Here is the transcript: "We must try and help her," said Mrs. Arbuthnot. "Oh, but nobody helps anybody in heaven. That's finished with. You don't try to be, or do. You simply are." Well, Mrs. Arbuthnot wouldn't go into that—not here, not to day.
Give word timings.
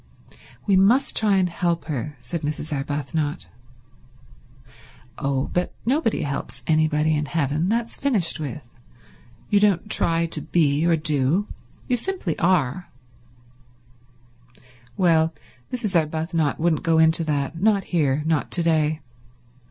"We 0.65 0.75
must 0.75 1.15
try 1.15 1.37
and 1.37 1.47
help 1.47 1.85
her," 1.85 2.15
said 2.19 2.41
Mrs. 2.41 2.73
Arbuthnot. 2.75 3.45
"Oh, 5.19 5.51
but 5.53 5.75
nobody 5.85 6.23
helps 6.23 6.63
anybody 6.65 7.15
in 7.15 7.27
heaven. 7.27 7.69
That's 7.69 7.97
finished 7.97 8.39
with. 8.39 8.67
You 9.51 9.59
don't 9.59 9.91
try 9.91 10.25
to 10.25 10.41
be, 10.41 10.87
or 10.87 10.95
do. 10.95 11.45
You 11.87 11.97
simply 11.97 12.35
are." 12.39 12.89
Well, 14.97 15.35
Mrs. 15.71 15.95
Arbuthnot 15.95 16.59
wouldn't 16.59 16.81
go 16.81 16.97
into 16.97 17.23
that—not 17.25 17.83
here, 17.83 18.23
not 18.25 18.49
to 18.53 18.63
day. 18.63 19.01